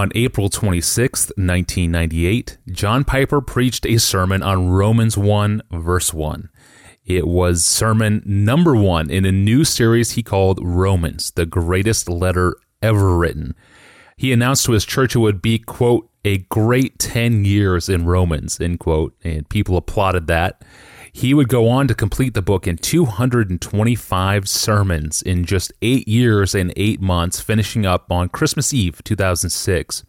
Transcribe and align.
On 0.00 0.10
April 0.14 0.48
26, 0.48 1.32
1998, 1.36 2.56
John 2.70 3.04
Piper 3.04 3.42
preached 3.42 3.84
a 3.84 3.98
sermon 3.98 4.42
on 4.42 4.70
Romans 4.70 5.18
1, 5.18 5.60
verse 5.72 6.14
1. 6.14 6.48
It 7.04 7.26
was 7.26 7.66
sermon 7.66 8.22
number 8.24 8.74
one 8.74 9.10
in 9.10 9.26
a 9.26 9.30
new 9.30 9.62
series 9.62 10.12
he 10.12 10.22
called 10.22 10.58
Romans, 10.62 11.32
the 11.32 11.44
greatest 11.44 12.08
letter 12.08 12.56
ever 12.80 13.14
written. 13.14 13.54
He 14.16 14.32
announced 14.32 14.64
to 14.64 14.72
his 14.72 14.86
church 14.86 15.14
it 15.14 15.18
would 15.18 15.42
be, 15.42 15.58
quote, 15.58 16.08
a 16.24 16.38
great 16.48 16.98
10 16.98 17.44
years 17.44 17.90
in 17.90 18.06
Romans, 18.06 18.58
end 18.58 18.80
quote, 18.80 19.14
and 19.22 19.46
people 19.50 19.76
applauded 19.76 20.28
that. 20.28 20.64
He 21.12 21.34
would 21.34 21.48
go 21.48 21.68
on 21.68 21.88
to 21.88 21.94
complete 21.94 22.34
the 22.34 22.42
book 22.42 22.66
in 22.66 22.76
225 22.76 24.48
sermons 24.48 25.22
in 25.22 25.44
just 25.44 25.72
eight 25.82 26.06
years 26.06 26.54
and 26.54 26.72
eight 26.76 27.00
months, 27.00 27.40
finishing 27.40 27.84
up 27.84 28.10
on 28.12 28.28
Christmas 28.28 28.72
Eve 28.72 29.02
2006. 29.02 30.04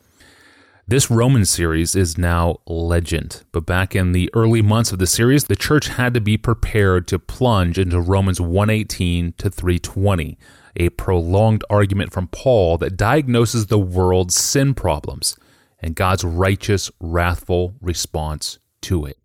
This 0.88 1.09
Roman 1.09 1.45
series 1.45 1.95
is 1.95 2.17
now 2.17 2.58
legend, 2.66 3.44
but 3.52 3.66
back 3.66 3.95
in 3.95 4.11
the 4.11 4.30
early 4.34 4.61
months 4.61 4.91
of 4.91 4.99
the 4.99 5.08
series, 5.08 5.45
the 5.45 5.55
church 5.55 5.88
had 5.88 6.13
to 6.13 6.22
be 6.22 6.38
prepared 6.38 7.08
to 7.08 7.20
plunge 7.20 7.80
into 7.80 8.02
Romans 8.02 8.41
118 8.41 9.33
to 9.38 9.49
320, 9.49 10.38
a 10.75 10.89
prolonged 10.89 11.63
argument 11.70 12.11
from 12.11 12.27
Paul 12.27 12.77
that 12.80 12.97
diagnoses 12.97 13.67
the 13.67 13.80
world's 13.80 14.36
sin 14.36 14.73
problems 14.73 15.38
and 15.80 15.95
God's 15.95 16.23
righteous, 16.23 16.91
wrathful 16.99 17.75
response 17.81 18.59
to 18.81 19.05
it. 19.05 19.17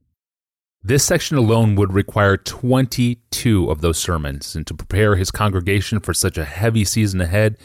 This 0.87 1.03
section 1.03 1.37
alone 1.37 1.75
would 1.75 1.93
require 1.93 2.37
22 2.37 3.69
of 3.69 3.81
those 3.81 3.99
sermons, 3.99 4.55
and 4.55 4.65
to 4.69 4.73
prepare 4.73 5.17
his 5.17 5.33
congregation 5.33 5.99
for 5.99 6.15
such 6.15 6.39
a 6.39 6.45
heavy 6.45 6.85
season 6.85 7.21
ahead, 7.21 7.59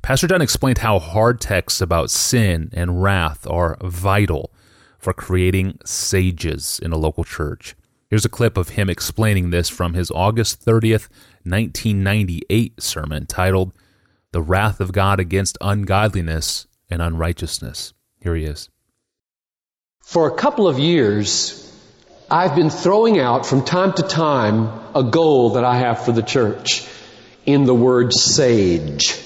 Pastor 0.00 0.28
John 0.28 0.40
explained 0.40 0.78
how 0.78 1.00
hard 1.00 1.40
texts 1.40 1.80
about 1.80 2.08
sin 2.08 2.70
and 2.72 3.02
wrath 3.02 3.48
are 3.48 3.76
vital 3.82 4.52
for 4.96 5.12
creating 5.12 5.80
sages 5.84 6.78
in 6.80 6.92
a 6.92 6.96
local 6.96 7.24
church. 7.24 7.74
Here's 8.10 8.24
a 8.24 8.28
clip 8.28 8.56
of 8.56 8.68
him 8.68 8.88
explaining 8.88 9.50
this 9.50 9.68
from 9.68 9.94
his 9.94 10.12
August 10.12 10.64
30th, 10.64 11.08
1998 11.42 12.80
sermon 12.80 13.26
titled 13.26 13.72
The 14.30 14.40
Wrath 14.40 14.78
of 14.78 14.92
God 14.92 15.18
Against 15.18 15.58
Ungodliness 15.60 16.68
and 16.88 17.02
Unrighteousness. 17.02 17.92
Here 18.20 18.36
he 18.36 18.44
is. 18.44 18.70
For 20.00 20.28
a 20.28 20.36
couple 20.36 20.68
of 20.68 20.78
years, 20.78 21.67
I've 22.30 22.54
been 22.54 22.68
throwing 22.68 23.18
out 23.18 23.46
from 23.46 23.64
time 23.64 23.94
to 23.94 24.02
time 24.02 24.70
a 24.94 25.02
goal 25.02 25.50
that 25.50 25.64
I 25.64 25.78
have 25.78 26.04
for 26.04 26.12
the 26.12 26.22
church 26.22 26.86
in 27.46 27.64
the 27.64 27.74
word 27.74 28.12
sage. 28.12 29.18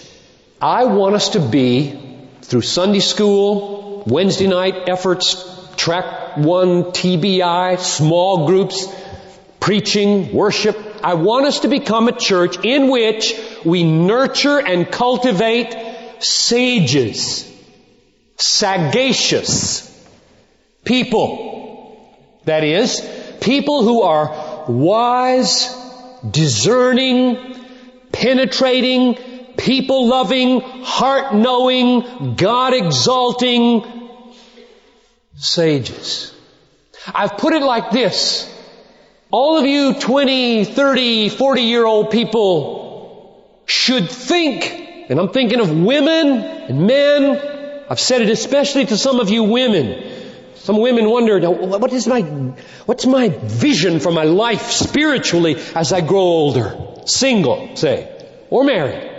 I 0.60 0.84
want 0.84 1.16
us 1.16 1.30
to 1.30 1.40
be, 1.40 2.28
through 2.42 2.60
Sunday 2.60 3.00
school, 3.00 4.04
Wednesday 4.06 4.46
night 4.46 4.88
efforts, 4.88 5.34
track 5.76 6.36
one, 6.36 6.84
TBI, 6.92 7.80
small 7.80 8.46
groups, 8.46 8.86
preaching, 9.58 10.32
worship. 10.32 10.78
I 11.02 11.14
want 11.14 11.46
us 11.46 11.60
to 11.60 11.68
become 11.68 12.06
a 12.06 12.16
church 12.16 12.64
in 12.64 12.88
which 12.88 13.34
we 13.64 13.82
nurture 13.82 14.60
and 14.60 14.88
cultivate 14.88 15.76
sages, 16.20 17.52
sagacious 18.36 19.88
people. 20.84 21.51
That 22.44 22.64
is, 22.64 23.00
people 23.40 23.82
who 23.82 24.02
are 24.02 24.64
wise, 24.68 25.74
discerning, 26.28 27.56
penetrating, 28.12 29.14
people 29.56 30.08
loving, 30.08 30.60
heart 30.60 31.34
knowing, 31.34 32.34
God 32.36 32.74
exalting 32.74 33.84
sages. 35.36 36.34
I've 37.12 37.36
put 37.36 37.52
it 37.52 37.62
like 37.62 37.90
this. 37.90 38.48
All 39.30 39.58
of 39.58 39.64
you 39.64 39.94
20, 39.94 40.64
30, 40.64 41.28
40 41.30 41.62
year 41.62 41.86
old 41.86 42.10
people 42.10 43.62
should 43.66 44.10
think, 44.10 44.64
and 45.08 45.18
I'm 45.18 45.30
thinking 45.30 45.60
of 45.60 45.70
women 45.70 46.38
and 46.42 46.86
men. 46.86 47.84
I've 47.88 48.00
said 48.00 48.22
it 48.22 48.30
especially 48.30 48.86
to 48.86 48.98
some 48.98 49.20
of 49.20 49.30
you 49.30 49.44
women. 49.44 50.11
Some 50.62 50.80
women 50.80 51.10
wondered, 51.10 51.42
what 51.44 51.92
is 51.92 52.06
my, 52.06 52.20
what's 52.86 53.04
my 53.04 53.30
vision 53.30 53.98
for 53.98 54.12
my 54.12 54.22
life 54.22 54.70
spiritually 54.70 55.56
as 55.74 55.92
I 55.92 56.02
grow 56.02 56.20
older? 56.20 56.78
Single, 57.04 57.74
say, 57.74 58.08
or 58.48 58.62
married. 58.62 59.10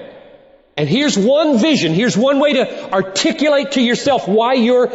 And 0.77 0.87
here's 0.87 1.17
one 1.17 1.57
vision, 1.57 1.93
here's 1.93 2.15
one 2.15 2.39
way 2.39 2.53
to 2.53 2.93
articulate 2.93 3.73
to 3.73 3.81
yourself 3.81 4.25
why 4.25 4.53
you're 4.53 4.89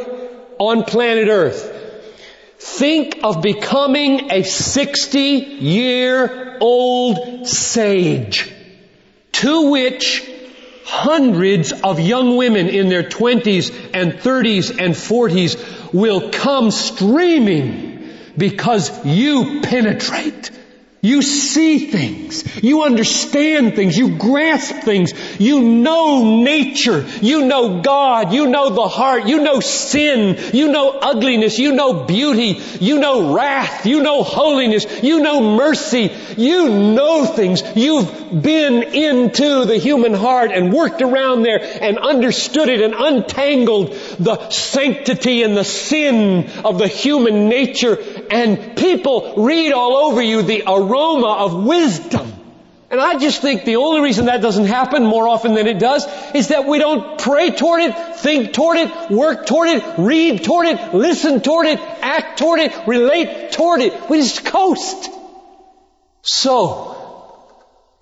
on 0.58 0.84
planet 0.84 1.28
Earth. 1.28 1.74
Think 2.58 3.20
of 3.24 3.42
becoming 3.42 4.32
a 4.32 4.42
60 4.42 5.20
year 5.20 6.56
old 6.60 7.46
sage 7.46 8.50
to 9.32 9.70
which 9.70 10.26
hundreds 10.88 11.72
of 11.72 12.00
young 12.00 12.36
women 12.36 12.68
in 12.68 12.88
their 12.88 13.02
20s 13.02 13.90
and 13.92 14.14
30s 14.14 14.70
and 14.70 14.94
40s 14.94 15.92
will 15.92 16.30
come 16.30 16.70
streaming 16.70 18.08
because 18.38 19.04
you 19.04 19.60
penetrate 19.62 20.50
you 21.00 21.22
see 21.22 21.90
things. 21.90 22.62
You 22.62 22.82
understand 22.82 23.76
things. 23.76 23.96
You 23.96 24.18
grasp 24.18 24.74
things. 24.82 25.12
You 25.38 25.62
know 25.62 26.42
nature. 26.42 27.06
You 27.22 27.46
know 27.46 27.82
God. 27.82 28.32
You 28.32 28.48
know 28.48 28.70
the 28.70 28.88
heart. 28.88 29.26
You 29.26 29.42
know 29.42 29.60
sin. 29.60 30.36
You 30.52 30.72
know 30.72 30.90
ugliness. 30.90 31.56
You 31.56 31.72
know 31.72 32.04
beauty. 32.04 32.60
You 32.80 32.98
know 32.98 33.32
wrath. 33.32 33.86
You 33.86 34.02
know 34.02 34.24
holiness. 34.24 34.86
You 35.00 35.20
know 35.20 35.56
mercy. 35.56 36.12
You 36.36 36.68
know 36.68 37.26
things. 37.26 37.62
You've 37.76 38.42
been 38.42 38.82
into 38.82 39.66
the 39.66 39.78
human 39.78 40.14
heart 40.14 40.50
and 40.50 40.72
worked 40.72 41.00
around 41.00 41.44
there 41.44 41.60
and 41.62 41.98
understood 41.98 42.68
it 42.68 42.80
and 42.80 42.94
untangled 42.94 43.92
the 44.18 44.50
sanctity 44.50 45.44
and 45.44 45.56
the 45.56 45.64
sin 45.64 46.50
of 46.64 46.78
the 46.78 46.88
human 46.88 47.48
nature 47.48 47.96
and 48.30 48.76
people 48.76 49.34
read 49.44 49.72
all 49.72 49.96
over 49.96 50.22
you 50.22 50.42
the 50.42 50.64
aroma 50.66 51.44
of 51.44 51.64
wisdom. 51.64 52.32
And 52.90 53.00
I 53.00 53.18
just 53.18 53.42
think 53.42 53.64
the 53.64 53.76
only 53.76 54.00
reason 54.00 54.26
that 54.26 54.40
doesn't 54.40 54.64
happen 54.64 55.04
more 55.04 55.28
often 55.28 55.52
than 55.54 55.66
it 55.66 55.78
does 55.78 56.06
is 56.34 56.48
that 56.48 56.66
we 56.66 56.78
don't 56.78 57.20
pray 57.20 57.50
toward 57.50 57.82
it, 57.82 58.16
think 58.16 58.54
toward 58.54 58.78
it, 58.78 59.10
work 59.10 59.46
toward 59.46 59.68
it, 59.68 59.84
read 59.98 60.42
toward 60.42 60.66
it, 60.66 60.94
listen 60.94 61.42
toward 61.42 61.66
it, 61.66 61.78
act 61.78 62.38
toward 62.38 62.60
it, 62.60 62.72
relate 62.86 63.52
toward 63.52 63.82
it. 63.82 64.08
We 64.08 64.18
just 64.22 64.46
coast. 64.46 65.10
So, 66.22 66.96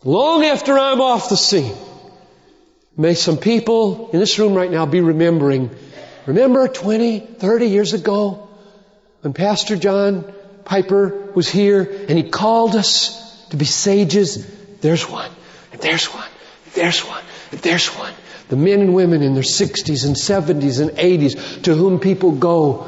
long 0.04 0.44
after 0.44 0.78
I'm 0.78 1.00
off 1.00 1.30
the 1.30 1.36
scene, 1.36 1.74
may 2.96 3.14
some 3.14 3.38
people 3.38 4.10
in 4.12 4.20
this 4.20 4.38
room 4.38 4.54
right 4.54 4.70
now 4.70 4.86
be 4.86 5.00
remembering, 5.00 5.70
remember 6.26 6.68
20, 6.68 7.18
30 7.18 7.66
years 7.66 7.92
ago, 7.92 8.45
when 9.26 9.32
Pastor 9.32 9.74
John 9.74 10.32
Piper 10.64 11.32
was 11.34 11.48
here 11.48 11.82
and 12.08 12.16
he 12.16 12.30
called 12.30 12.76
us 12.76 13.44
to 13.48 13.56
be 13.56 13.64
sages, 13.64 14.46
there's 14.82 15.10
one, 15.10 15.28
and 15.72 15.80
there's 15.80 16.04
one, 16.04 16.28
and 16.66 16.74
there's 16.74 17.00
one, 17.00 17.24
and 17.50 17.60
there's 17.60 17.88
one. 17.88 18.14
The 18.50 18.56
men 18.56 18.82
and 18.82 18.94
women 18.94 19.22
in 19.22 19.34
their 19.34 19.42
60s 19.42 20.06
and 20.06 20.14
70s 20.14 20.80
and 20.80 20.90
80s 20.92 21.64
to 21.64 21.74
whom 21.74 21.98
people 21.98 22.30
go 22.30 22.86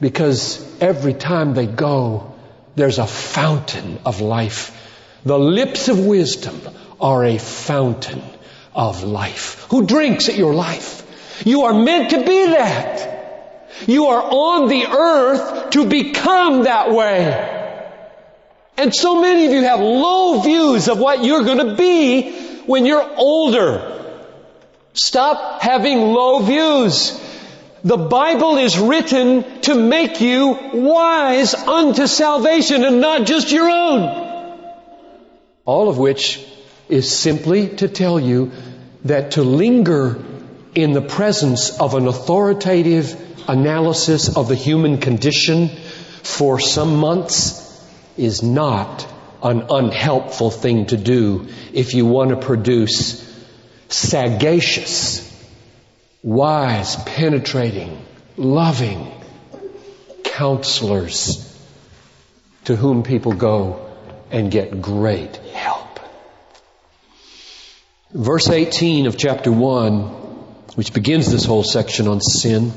because 0.00 0.60
every 0.82 1.14
time 1.14 1.54
they 1.54 1.66
go, 1.66 2.34
there's 2.74 2.98
a 2.98 3.06
fountain 3.06 4.00
of 4.04 4.20
life. 4.20 4.76
The 5.24 5.38
lips 5.38 5.86
of 5.86 6.04
wisdom 6.04 6.60
are 7.00 7.24
a 7.24 7.38
fountain 7.38 8.24
of 8.74 9.04
life. 9.04 9.66
Who 9.70 9.86
drinks 9.86 10.28
at 10.28 10.36
your 10.36 10.52
life? 10.52 11.46
You 11.46 11.62
are 11.66 11.74
meant 11.74 12.10
to 12.10 12.18
be 12.24 12.46
that. 12.46 13.20
You 13.86 14.06
are 14.06 14.22
on 14.22 14.68
the 14.68 14.86
earth 14.86 15.59
to 15.72 15.86
become 15.86 16.64
that 16.64 16.92
way. 16.92 17.58
And 18.76 18.94
so 18.94 19.20
many 19.20 19.46
of 19.46 19.52
you 19.52 19.62
have 19.62 19.80
low 19.80 20.40
views 20.40 20.88
of 20.88 20.98
what 20.98 21.22
you're 21.22 21.44
going 21.44 21.66
to 21.66 21.74
be 21.76 22.32
when 22.66 22.86
you're 22.86 23.08
older. 23.16 23.98
Stop 24.94 25.62
having 25.62 25.98
low 25.98 26.40
views. 26.40 27.18
The 27.84 27.96
Bible 27.96 28.58
is 28.58 28.78
written 28.78 29.60
to 29.62 29.74
make 29.74 30.20
you 30.20 30.58
wise 30.72 31.54
unto 31.54 32.06
salvation 32.06 32.84
and 32.84 33.00
not 33.00 33.26
just 33.26 33.50
your 33.50 33.70
own. 33.70 34.60
All 35.64 35.88
of 35.88 35.98
which 35.98 36.44
is 36.88 37.10
simply 37.10 37.68
to 37.76 37.88
tell 37.88 38.18
you 38.18 38.52
that 39.04 39.32
to 39.32 39.42
linger 39.42 40.22
in 40.74 40.92
the 40.92 41.00
presence 41.00 41.78
of 41.78 41.94
an 41.94 42.06
authoritative 42.06 43.29
analysis 43.50 44.36
of 44.36 44.48
the 44.48 44.54
human 44.54 44.98
condition 44.98 45.68
for 46.22 46.60
some 46.60 46.96
months 46.96 47.66
is 48.16 48.42
not 48.42 49.06
an 49.42 49.64
unhelpful 49.70 50.50
thing 50.50 50.86
to 50.86 50.96
do 50.96 51.48
if 51.72 51.94
you 51.94 52.06
want 52.06 52.30
to 52.30 52.36
produce 52.36 53.26
sagacious, 53.88 55.26
wise, 56.22 56.96
penetrating, 56.96 58.04
loving 58.36 59.10
counselors 60.24 61.46
to 62.64 62.76
whom 62.76 63.02
people 63.02 63.32
go 63.32 63.90
and 64.30 64.50
get 64.50 64.80
great 64.80 65.36
help. 65.36 65.98
Verse 68.12 68.48
18 68.48 69.06
of 69.06 69.16
chapter 69.16 69.50
1, 69.50 70.02
which 70.76 70.92
begins 70.92 71.30
this 71.32 71.44
whole 71.44 71.64
section 71.64 72.06
on 72.06 72.20
sin, 72.20 72.72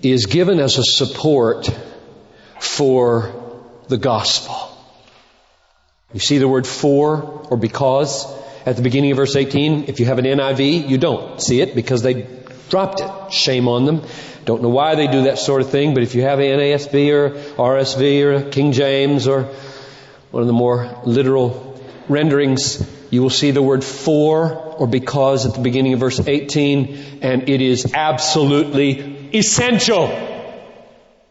is 0.00 0.26
given 0.26 0.60
as 0.60 0.78
a 0.78 0.84
support 0.84 1.70
for 2.60 3.62
the 3.88 3.96
gospel. 3.96 4.54
You 6.12 6.20
see 6.20 6.38
the 6.38 6.48
word 6.48 6.66
for 6.66 7.46
or 7.50 7.56
because 7.56 8.26
at 8.66 8.76
the 8.76 8.82
beginning 8.82 9.12
of 9.12 9.16
verse 9.16 9.36
18. 9.36 9.84
If 9.84 10.00
you 10.00 10.06
have 10.06 10.18
an 10.18 10.24
NIV, 10.24 10.88
you 10.88 10.98
don't 10.98 11.40
see 11.40 11.60
it 11.60 11.74
because 11.74 12.02
they 12.02 12.26
dropped 12.68 13.00
it. 13.00 13.32
Shame 13.32 13.68
on 13.68 13.84
them. 13.84 14.02
Don't 14.44 14.62
know 14.62 14.68
why 14.68 14.94
they 14.94 15.06
do 15.06 15.22
that 15.24 15.38
sort 15.38 15.60
of 15.60 15.70
thing, 15.70 15.94
but 15.94 16.02
if 16.02 16.14
you 16.14 16.22
have 16.22 16.38
an 16.38 16.58
NASB 16.58 17.12
or 17.12 17.30
RSV 17.30 18.22
or 18.22 18.50
King 18.50 18.72
James 18.72 19.26
or 19.26 19.44
one 20.30 20.42
of 20.42 20.46
the 20.46 20.52
more 20.52 21.00
literal 21.04 21.80
renderings, 22.08 22.84
you 23.10 23.22
will 23.22 23.30
see 23.30 23.52
the 23.52 23.62
word 23.62 23.82
for 23.82 24.52
or 24.54 24.86
because 24.86 25.46
at 25.46 25.54
the 25.54 25.60
beginning 25.60 25.94
of 25.94 26.00
verse 26.00 26.20
18, 26.20 27.20
and 27.22 27.48
it 27.48 27.60
is 27.60 27.92
absolutely 27.94 29.15
essential 29.38 30.08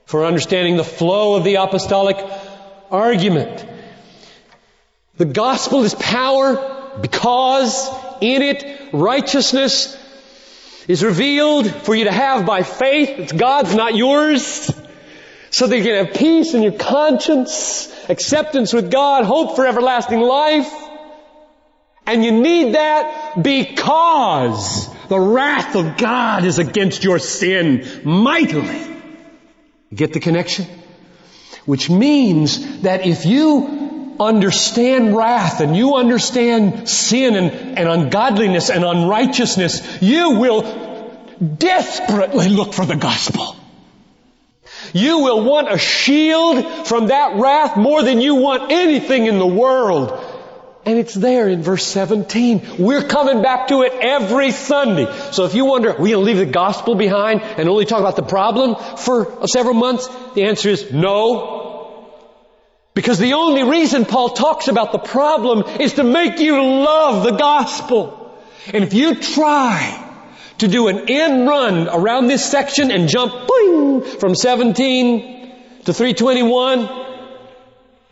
for 0.05 0.25
understanding 0.25 0.77
the 0.77 0.83
flow 0.83 1.35
of 1.35 1.43
the 1.43 1.55
apostolic 1.55 2.17
argument. 2.91 3.65
The 5.17 5.25
gospel 5.25 5.83
is 5.83 5.95
power 5.95 6.99
because 7.01 7.89
in 8.21 8.41
it 8.41 8.93
righteousness 8.93 9.97
is 10.87 11.03
revealed 11.03 11.69
for 11.69 11.95
you 11.95 12.05
to 12.05 12.11
have 12.11 12.45
by 12.45 12.63
faith. 12.63 13.19
It's 13.19 13.31
God's, 13.31 13.73
not 13.73 13.95
yours. 13.95 14.71
So 15.49 15.67
that 15.67 15.77
you 15.77 15.83
can 15.83 16.05
have 16.05 16.15
peace 16.15 16.53
in 16.53 16.63
your 16.63 16.73
conscience, 16.73 17.89
acceptance 18.09 18.73
with 18.73 18.91
God, 18.91 19.23
hope 19.25 19.55
for 19.55 19.65
everlasting 19.65 20.19
life. 20.19 20.71
And 22.05 22.23
you 22.23 22.31
need 22.31 22.75
that 22.75 23.41
because 23.41 24.89
the 25.07 25.19
wrath 25.19 25.75
of 25.75 25.97
God 25.97 26.45
is 26.45 26.59
against 26.59 27.03
your 27.03 27.19
sin 27.19 28.01
mightily. 28.03 28.81
Get 29.93 30.13
the 30.13 30.19
connection? 30.19 30.65
Which 31.65 31.89
means 31.89 32.81
that 32.81 33.05
if 33.05 33.25
you 33.25 34.15
understand 34.19 35.15
wrath 35.15 35.61
and 35.61 35.75
you 35.75 35.95
understand 35.95 36.87
sin 36.87 37.35
and, 37.35 37.77
and 37.77 37.89
ungodliness 37.89 38.69
and 38.69 38.83
unrighteousness, 38.83 40.01
you 40.01 40.39
will 40.39 40.61
desperately 41.57 42.49
look 42.49 42.73
for 42.73 42.85
the 42.85 42.95
gospel. 42.95 43.55
You 44.93 45.19
will 45.19 45.43
want 45.43 45.71
a 45.71 45.77
shield 45.77 46.87
from 46.87 47.07
that 47.07 47.35
wrath 47.35 47.75
more 47.75 48.01
than 48.03 48.21
you 48.21 48.35
want 48.35 48.71
anything 48.71 49.25
in 49.25 49.39
the 49.39 49.47
world. 49.47 50.24
And 50.85 50.99
it's 50.99 51.15
there 51.15 51.49
in 51.49 51.63
verse 51.63 51.83
17. 51.85 52.75
We're 52.77 53.07
coming 53.07 53.41
back 53.41 53.69
to 53.69 53.81
it 53.81 53.93
every 53.93 54.51
Sunday. 54.51 55.11
So 55.31 55.45
if 55.45 55.55
you 55.55 55.65
wonder, 55.65 55.91
are 55.91 55.99
we 55.99 56.11
going 56.11 56.23
to 56.23 56.31
leave 56.31 56.37
the 56.37 56.51
gospel 56.51 56.93
behind 56.93 57.41
and 57.41 57.67
only 57.67 57.85
talk 57.85 57.99
about 57.99 58.15
the 58.15 58.23
problem 58.23 58.75
for 58.97 59.47
several 59.47 59.73
months? 59.73 60.07
The 60.35 60.43
answer 60.43 60.69
is 60.69 60.91
no. 60.91 62.07
Because 62.93 63.17
the 63.17 63.33
only 63.33 63.63
reason 63.63 64.05
Paul 64.05 64.29
talks 64.29 64.67
about 64.67 64.91
the 64.91 64.99
problem 64.99 65.63
is 65.81 65.93
to 65.93 66.03
make 66.03 66.39
you 66.39 66.63
love 66.63 67.23
the 67.23 67.35
gospel. 67.35 68.39
And 68.71 68.83
if 68.83 68.93
you 68.93 69.15
try 69.15 70.01
to 70.59 70.67
do 70.67 70.87
an 70.87 71.09
end 71.09 71.47
run 71.47 71.89
around 71.89 72.27
this 72.27 72.45
section 72.45 72.91
and 72.91 73.09
jump 73.09 73.33
boing, 73.33 74.19
from 74.19 74.35
17 74.35 75.51
to 75.85 75.93
321, 75.93 76.89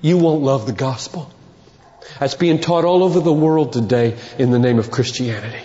you 0.02 0.18
won't 0.18 0.42
love 0.42 0.66
the 0.66 0.74
gospel. 0.74 1.32
That's 2.20 2.36
being 2.36 2.60
taught 2.60 2.86
all 2.86 3.04
over 3.04 3.20
the 3.20 3.34
world 3.34 3.74
today 3.74 4.18
in 4.38 4.52
the 4.52 4.60
name 4.60 4.80
of 4.80 4.92
Christianity. 4.92 5.62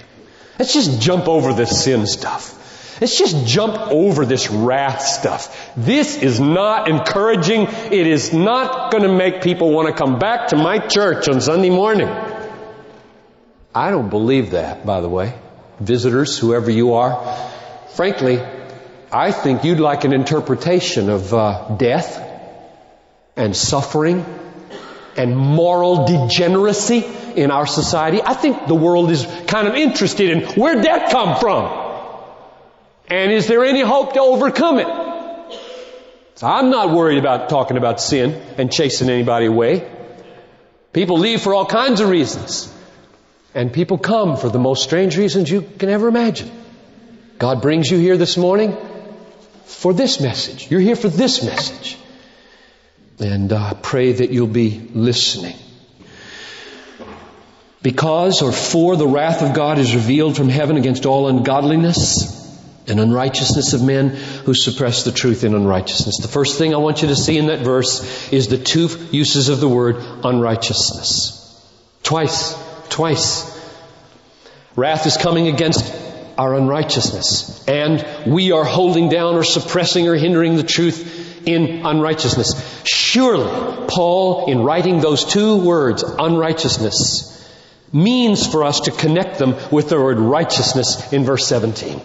Let's 0.59 0.75
just 0.75 1.01
jump 1.01 1.29
over 1.29 1.53
this 1.53 1.85
sin 1.85 2.07
stuff. 2.07 2.55
Let's 3.01 3.17
just 3.17 3.47
jump 3.47 3.77
over 3.77 4.27
this 4.27 4.51
wrath 4.51 5.03
stuff. 5.03 5.73
This 5.77 6.21
is 6.21 6.41
not 6.41 6.89
encouraging. 6.89 7.63
It 7.63 8.07
is 8.09 8.33
not 8.33 8.91
going 8.91 9.05
to 9.05 9.13
make 9.13 9.41
people 9.43 9.71
want 9.71 9.87
to 9.87 9.95
come 9.95 10.19
back 10.19 10.49
to 10.49 10.57
my 10.57 10.79
church 10.79 11.29
on 11.29 11.41
Sunday 11.41 11.71
morning. 11.71 12.09
I 13.73 13.91
don't 13.91 14.09
believe 14.09 14.51
that, 14.51 14.85
by 14.85 15.01
the 15.01 15.09
way. 15.09 15.35
Visitors, 15.79 16.37
whoever 16.37 16.71
you 16.73 16.95
are. 16.95 17.39
Frankly, 17.95 18.43
I 19.13 19.31
think 19.31 19.63
you'd 19.63 19.79
like 19.79 20.03
an 20.03 20.13
interpretation 20.13 21.09
of 21.09 21.33
uh, 21.33 21.77
death 21.77 22.21
and 23.37 23.57
suffering 23.57 24.25
and 25.19 25.37
moral 25.37 26.07
degeneracy 26.07 27.05
in 27.37 27.51
our 27.51 27.67
society. 27.67 28.23
I 28.23 28.35
think 28.35 28.67
the 28.67 28.75
world 28.75 29.11
is 29.11 29.27
kind 29.47 29.69
of 29.69 29.75
interested 29.75 30.31
in 30.31 30.45
where'd 30.55 30.85
that 30.85 31.11
come 31.11 31.39
from? 31.39 31.87
And 33.09 33.33
is 33.33 33.47
there 33.47 33.65
any 33.65 33.81
hope 33.81 34.13
to 34.15 34.21
overcome 34.21 34.79
it? 34.79 35.59
So 36.37 36.47
I'm 36.47 36.71
not 36.71 36.91
worried 36.91 37.19
about 37.19 37.49
talking 37.49 37.77
about 37.77 38.01
sin 38.01 38.41
and 38.59 38.73
chasing 38.73 39.11
anybody 39.11 39.47
away. 39.47 39.91
People 40.93 41.19
leave 41.19 41.41
for 41.41 41.53
all 41.53 41.67
kinds 41.67 42.01
of 42.01 42.09
reasons. 42.09 42.73
And 43.55 43.73
people 43.73 43.99
come 43.99 44.37
for 44.37 44.49
the 44.49 44.59
most 44.59 44.85
strange 44.85 45.17
reasons 45.17 45.51
you 45.51 45.63
can 45.63 45.89
ever 45.89 46.07
imagine. 46.07 46.51
God 47.39 47.61
brings 47.61 47.91
you 47.91 47.99
here 47.99 48.17
this 48.17 48.37
morning 48.37 48.77
for 49.65 49.93
this 49.93 50.21
message. 50.21 50.71
You're 50.71 50.81
here 50.81 50.97
for 50.97 51.09
this 51.09 51.43
message. 51.43 51.99
And 53.21 53.53
uh, 53.53 53.75
pray 53.75 54.13
that 54.13 54.31
you'll 54.31 54.47
be 54.47 54.81
listening. 54.95 55.57
Because 57.83 58.43
or 58.43 58.53
for 58.53 58.97
the 58.97 59.07
wrath 59.07 59.43
of 59.43 59.55
God 59.55 59.79
is 59.79 59.95
revealed 59.95 60.37
from 60.37 60.49
heaven 60.49 60.77
against 60.77 61.07
all 61.07 61.29
ungodliness 61.29 62.37
and 62.89 62.99
unrighteousness 63.01 63.73
of 63.73 63.83
men 63.83 64.09
who 64.09 64.55
suppress 64.55 65.05
the 65.05 65.13
truth 65.13 65.45
in 65.45 65.55
unrighteousness. 65.55 66.19
The 66.19 66.29
first 66.29 66.59
thing 66.59 66.75
I 66.75 66.79
want 66.79 67.03
you 67.03 67.09
to 67.09 67.17
see 67.17 67.39
in 67.39 67.47
that 67.47 67.61
verse 67.61 68.33
is 68.33 68.49
the 68.49 68.59
two 68.59 68.89
uses 69.11 69.49
of 69.49 69.61
the 69.61 69.69
word 69.69 69.97
unrighteousness. 70.25 71.35
Twice, 72.03 72.57
twice. 72.89 73.57
Wrath 74.75 75.07
is 75.07 75.17
coming 75.17 75.49
against 75.49 75.93
our 76.39 76.55
unrighteousness. 76.55 77.67
And 77.69 78.33
we 78.33 78.53
are 78.53 78.65
holding 78.65 79.09
down 79.09 79.35
or 79.35 79.45
suppressing 79.45 80.09
or 80.09 80.15
hindering 80.15 80.57
the 80.57 80.63
truth 80.63 81.28
in 81.49 81.87
unrighteousness. 81.87 82.83
Surely, 82.85 83.87
Paul, 83.89 84.47
in 84.51 84.63
writing 84.63 85.01
those 85.01 85.25
two 85.25 85.57
words, 85.57 86.03
unrighteousness, 86.03 87.35
means 87.93 88.47
for 88.47 88.65
us 88.65 88.81
to 88.81 88.91
connect 88.91 89.39
them 89.39 89.57
with 89.73 89.89
the 89.89 89.97
word 89.97 90.19
righteousness 90.19 91.13
in 91.13 91.25
verse 91.25 91.47
17. 91.47 92.01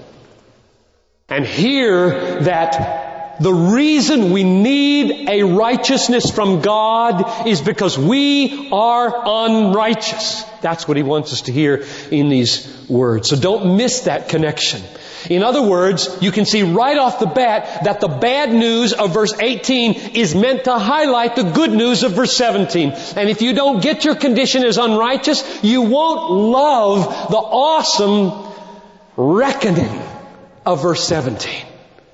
And 1.29 1.45
hear 1.45 2.41
that 2.41 3.39
the 3.41 3.53
reason 3.53 4.31
we 4.31 4.43
need 4.43 5.27
a 5.27 5.43
righteousness 5.43 6.29
from 6.29 6.61
God 6.61 7.47
is 7.47 7.61
because 7.61 7.97
we 7.97 8.69
are 8.71 9.23
unrighteous. 9.25 10.43
That's 10.61 10.87
what 10.87 10.97
he 10.97 11.03
wants 11.03 11.33
us 11.33 11.41
to 11.43 11.51
hear 11.51 11.85
in 12.11 12.29
these 12.29 12.87
words. 12.87 13.29
So 13.29 13.35
don't 13.35 13.75
miss 13.75 14.01
that 14.01 14.29
connection. 14.29 14.83
In 15.29 15.43
other 15.43 15.61
words, 15.61 16.17
you 16.21 16.31
can 16.31 16.45
see 16.45 16.63
right 16.63 16.97
off 16.97 17.19
the 17.19 17.25
bat 17.25 17.83
that 17.85 17.99
the 17.99 18.07
bad 18.07 18.51
news 18.51 18.93
of 18.93 19.13
verse 19.13 19.33
18 19.39 20.15
is 20.15 20.35
meant 20.35 20.65
to 20.65 20.77
highlight 20.77 21.35
the 21.35 21.43
good 21.43 21.71
news 21.71 22.03
of 22.03 22.13
verse 22.13 22.35
17. 22.35 22.91
And 23.15 23.29
if 23.29 23.41
you 23.41 23.53
don't 23.53 23.81
get 23.81 24.05
your 24.05 24.15
condition 24.15 24.63
as 24.63 24.77
unrighteous, 24.77 25.63
you 25.63 25.81
won't 25.81 26.31
love 26.31 27.29
the 27.29 27.37
awesome 27.37 28.53
reckoning 29.15 30.01
of 30.65 30.81
verse 30.81 31.07
17. 31.07 31.65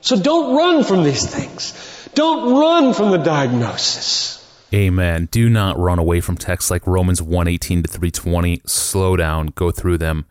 So 0.01 0.19
don't 0.19 0.55
run 0.55 0.83
from 0.83 1.03
these 1.03 1.25
things. 1.25 1.73
Don't 2.15 2.59
run 2.59 2.93
from 2.93 3.11
the 3.11 3.17
diagnosis. 3.17 4.35
Amen. 4.73 5.27
Do 5.31 5.49
not 5.49 5.79
run 5.79 5.99
away 5.99 6.21
from 6.21 6.37
texts 6.37 6.69
like 6.69 6.85
Romans 6.85 7.21
118 7.21 7.83
to 7.83 7.87
320. 7.87 8.61
Slow 8.65 9.15
down, 9.15 9.47
go 9.47 9.71
through 9.71 9.97
them 9.97 10.25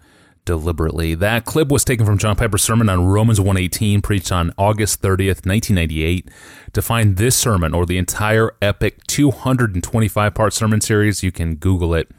deliberately. 0.49 1.15
That 1.15 1.45
clip 1.45 1.69
was 1.69 1.85
taken 1.85 2.07
from 2.07 2.17
John 2.17 2.35
Piper's 2.35 2.63
sermon 2.63 2.89
on 2.89 3.05
Romans 3.05 3.39
118, 3.39 4.01
preached 4.01 4.33
on 4.33 4.51
August 4.57 5.03
30th, 5.03 5.45
1998. 5.45 6.27
To 6.73 6.81
find 6.81 7.19
this 7.19 7.37
sermon 7.37 7.75
or 7.75 7.85
the 7.85 7.99
entire 7.99 8.53
epic 8.63 9.07
225 9.09 10.33
part 10.33 10.55
sermon 10.55 10.81
series, 10.81 11.23
you 11.23 11.31
can 11.31 11.57
Google 11.57 11.95
it. 11.95 12.11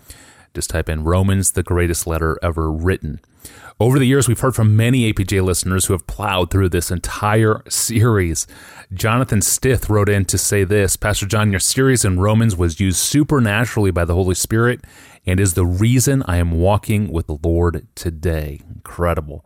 Just 0.54 0.70
type 0.70 0.90
in 0.90 1.04
Romans, 1.04 1.52
the 1.52 1.64
greatest 1.64 2.08
letter 2.08 2.38
ever 2.42 2.72
written. 2.72 3.20
Over 3.80 3.98
the 3.98 4.08
years, 4.08 4.28
we've 4.28 4.40
heard 4.40 4.56
from 4.56 4.76
many 4.76 5.12
APJ 5.12 5.42
listeners 5.42 5.86
who 5.86 5.94
have 5.94 6.06
plowed 6.06 6.52
through 6.52 6.70
this 6.70 6.92
entire 6.92 7.64
series. 7.70 8.46
Jonathan 8.94 9.42
Stith 9.42 9.90
wrote 9.90 10.10
in 10.10 10.26
to 10.26 10.38
say 10.38 10.66
this 10.66 10.98
Pastor 10.98 11.26
John, 11.26 11.52
your 11.52 11.62
series 11.62 12.04
in 12.04 12.20
Romans 12.20 12.58
was 12.58 12.80
used 12.80 12.98
supernaturally 12.98 13.92
by 13.92 14.04
the 14.04 14.16
Holy 14.16 14.36
Spirit 14.36 14.82
and 15.26 15.40
is 15.40 15.54
the 15.54 15.66
reason 15.66 16.24
I 16.28 16.38
am 16.38 16.52
walking 16.52 17.12
with 17.12 17.28
the 17.28 17.38
Lord 17.42 17.88
today. 17.96 18.62
Incredible. 18.70 19.46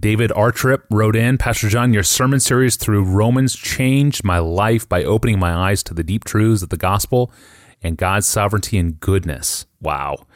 David 0.00 0.30
Artrip 0.30 0.82
wrote 0.90 1.14
in, 1.14 1.38
Pastor 1.38 1.68
John, 1.68 1.94
your 1.94 2.02
sermon 2.02 2.40
series 2.40 2.76
through 2.76 3.04
Romans 3.04 3.54
changed 3.54 4.24
my 4.24 4.38
life 4.38 4.88
by 4.88 5.04
opening 5.04 5.38
my 5.38 5.52
eyes 5.52 5.82
to 5.84 5.94
the 5.94 6.02
deep 6.02 6.24
truths 6.24 6.62
of 6.62 6.70
the 6.70 6.76
gospel 6.76 7.30
and 7.82 7.96
God's 7.96 8.26
sovereignty 8.26 8.78
and 8.78 8.98
goodness. 8.98 9.66
Wow. 9.82 10.26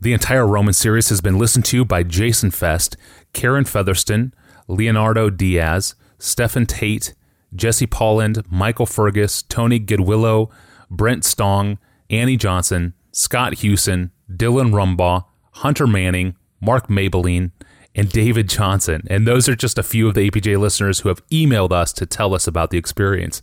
The 0.00 0.14
entire 0.14 0.46
Roman 0.46 0.74
series 0.74 1.10
has 1.10 1.20
been 1.20 1.38
listened 1.38 1.66
to 1.66 1.84
by 1.84 2.02
Jason 2.02 2.50
Fest, 2.50 2.96
Karen 3.32 3.64
Featherston, 3.64 4.34
Leonardo 4.66 5.30
Diaz, 5.30 5.94
Stephen 6.18 6.66
Tate, 6.66 7.14
Jesse 7.54 7.86
Pauland, 7.86 8.42
Michael 8.50 8.86
Fergus, 8.86 9.42
Tony 9.42 9.78
Goodwillow, 9.78 10.50
Brent 10.90 11.22
Stong, 11.22 11.78
Annie 12.10 12.36
Johnson, 12.36 12.94
Scott 13.12 13.54
Hewson, 13.54 14.10
Dylan 14.30 14.72
Rumbaugh, 14.72 15.24
Hunter 15.52 15.86
Manning, 15.86 16.34
Mark 16.60 16.88
Maybelline, 16.88 17.52
and 17.94 18.10
David 18.10 18.48
Johnson. 18.48 19.02
And 19.08 19.26
those 19.26 19.48
are 19.48 19.54
just 19.54 19.78
a 19.78 19.82
few 19.82 20.08
of 20.08 20.14
the 20.14 20.30
APJ 20.30 20.58
listeners 20.58 21.00
who 21.00 21.10
have 21.10 21.24
emailed 21.28 21.72
us 21.72 21.92
to 21.92 22.06
tell 22.06 22.34
us 22.34 22.46
about 22.46 22.70
the 22.70 22.78
experience. 22.78 23.42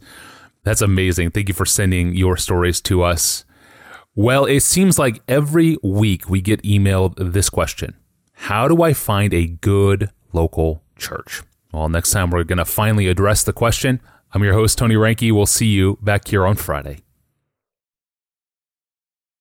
That's 0.64 0.82
amazing. 0.82 1.32
Thank 1.32 1.48
you 1.48 1.54
for 1.54 1.66
sending 1.66 2.14
your 2.14 2.36
stories 2.36 2.82
to 2.82 3.04
us. 3.04 3.46
Well, 4.16 4.44
it 4.44 4.60
seems 4.60 5.00
like 5.00 5.22
every 5.30 5.78
week 5.82 6.30
we 6.30 6.42
get 6.42 6.62
emailed 6.64 7.14
this 7.18 7.50
question 7.50 7.96
How 8.34 8.68
do 8.68 8.84
I 8.84 8.92
find 8.92 9.34
a 9.34 9.48
good 9.48 10.10
local 10.34 10.84
church? 10.98 11.44
Well, 11.72 11.88
next 11.88 12.12
time 12.12 12.30
we're 12.30 12.44
going 12.44 12.58
to 12.58 12.66
finally 12.66 13.08
address 13.08 13.44
the 13.44 13.54
question. 13.54 14.02
I'm 14.34 14.44
your 14.44 14.54
host, 14.54 14.78
Tony 14.78 14.96
Reinke. 14.96 15.32
We'll 15.32 15.46
see 15.46 15.68
you 15.68 15.98
back 16.02 16.28
here 16.28 16.46
on 16.46 16.58
Friday. 16.58 17.00